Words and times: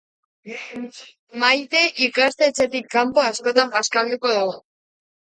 Maite 1.43 1.81
ikastetxetik 2.05 2.87
kanpo 2.95 3.25
askotan 3.25 3.69
bazkalduko 3.75 4.33
du. 4.39 4.57